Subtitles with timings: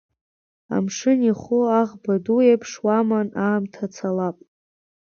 [0.75, 4.37] Амшын иху аӷба ду еиԥш уаман аамҭа цалап.